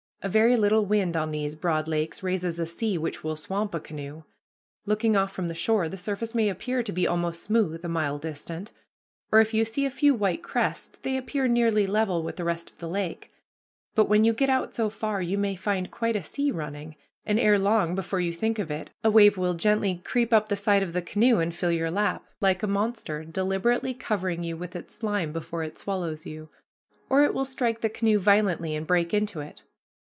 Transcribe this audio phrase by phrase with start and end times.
[0.23, 3.79] A very little wind on these broad lakes raises a sea which will swamp a
[3.79, 4.21] canoe.
[4.85, 8.19] Looking off from the shore, the surface may appear to be almost smooth a mile
[8.19, 8.71] distant,
[9.31, 12.69] or if you see a few white crests they appear nearly level with the rest
[12.69, 13.31] of the lake,
[13.95, 16.95] but when you get out so far, you may find quite a sea running,
[17.25, 20.55] and ere long, before you think of it, a wave will gently creep up the
[20.55, 24.75] side of the canoe and fill your lap, like a monster deliberately covering you with
[24.75, 26.47] its slime before it swallows you,
[27.09, 29.63] or it will strike the canoe violently and break into it.